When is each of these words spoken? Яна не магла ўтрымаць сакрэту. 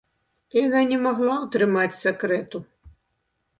Яна 0.65 0.81
не 0.91 0.97
магла 1.03 1.35
ўтрымаць 1.45 1.99
сакрэту. 2.01 2.65